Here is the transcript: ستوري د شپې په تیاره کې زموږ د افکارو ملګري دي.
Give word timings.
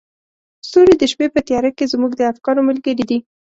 ستوري 0.67 0.95
د 0.99 1.03
شپې 1.11 1.27
په 1.33 1.39
تیاره 1.47 1.71
کې 1.77 1.89
زموږ 1.93 2.11
د 2.15 2.21
افکارو 2.33 2.61
ملګري 2.69 3.03
دي. 3.09 3.19